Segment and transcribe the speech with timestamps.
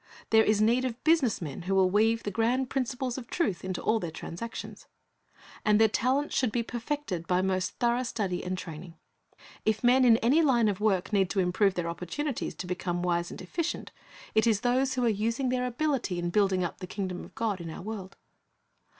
[0.31, 3.83] There is need of business men who will weave the grand principles of truth into
[3.83, 4.87] all their transactions.
[5.63, 8.95] And their talents should be perfected by most thorough study and training.
[9.63, 13.29] If men in any line of work need to improve their opportunities to become wise
[13.29, 13.91] and efficient,
[14.33, 16.31] it is those Ta I e nt s 351 who are using their abiUty in
[16.31, 18.17] building up the kingdom of God in our world.